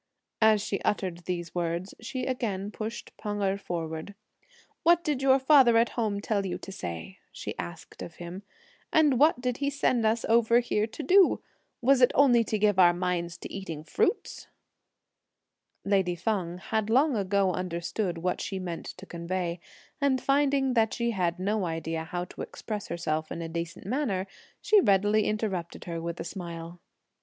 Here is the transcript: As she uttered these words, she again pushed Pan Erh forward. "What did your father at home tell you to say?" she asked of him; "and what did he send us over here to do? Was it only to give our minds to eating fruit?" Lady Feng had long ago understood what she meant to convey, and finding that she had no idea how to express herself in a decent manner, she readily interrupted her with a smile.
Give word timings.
As 0.41 0.63
she 0.63 0.81
uttered 0.81 1.25
these 1.25 1.53
words, 1.53 1.93
she 2.01 2.25
again 2.25 2.71
pushed 2.71 3.15
Pan 3.17 3.39
Erh 3.39 3.55
forward. 3.59 4.15
"What 4.81 5.03
did 5.03 5.21
your 5.21 5.37
father 5.37 5.77
at 5.77 5.89
home 5.89 6.19
tell 6.21 6.43
you 6.43 6.57
to 6.57 6.71
say?" 6.71 7.19
she 7.31 7.55
asked 7.59 8.01
of 8.01 8.15
him; 8.15 8.41
"and 8.91 9.19
what 9.19 9.39
did 9.41 9.57
he 9.57 9.69
send 9.69 10.03
us 10.03 10.25
over 10.27 10.59
here 10.59 10.87
to 10.87 11.03
do? 11.03 11.39
Was 11.83 12.01
it 12.01 12.11
only 12.15 12.43
to 12.45 12.57
give 12.57 12.79
our 12.79 12.95
minds 12.95 13.37
to 13.37 13.53
eating 13.53 13.83
fruit?" 13.83 14.47
Lady 15.85 16.15
Feng 16.15 16.57
had 16.57 16.89
long 16.89 17.15
ago 17.15 17.51
understood 17.53 18.17
what 18.17 18.41
she 18.41 18.57
meant 18.57 18.85
to 18.97 19.05
convey, 19.05 19.59
and 20.01 20.19
finding 20.19 20.73
that 20.73 20.95
she 20.95 21.11
had 21.11 21.37
no 21.37 21.63
idea 21.67 22.05
how 22.05 22.25
to 22.25 22.41
express 22.41 22.87
herself 22.87 23.31
in 23.31 23.43
a 23.43 23.47
decent 23.47 23.85
manner, 23.85 24.25
she 24.61 24.81
readily 24.81 25.25
interrupted 25.25 25.83
her 25.83 26.01
with 26.01 26.19
a 26.19 26.23
smile. 26.23 26.79